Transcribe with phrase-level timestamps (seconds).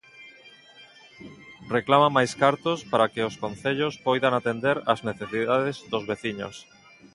[1.75, 6.55] Reclama máis cartos para que os concellos poidan atender as necesidades dos veciños.